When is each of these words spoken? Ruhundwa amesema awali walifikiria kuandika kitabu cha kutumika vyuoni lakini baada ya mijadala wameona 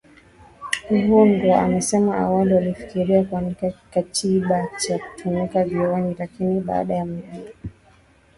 Ruhundwa 0.89 1.61
amesema 1.61 2.17
awali 2.17 2.53
walifikiria 2.53 3.23
kuandika 3.23 3.71
kitabu 3.91 4.67
cha 4.79 4.99
kutumika 4.99 5.63
vyuoni 5.63 6.15
lakini 6.19 6.61
baada 6.61 6.95
ya 6.95 7.05
mijadala 7.05 7.33
wameona 7.43 7.59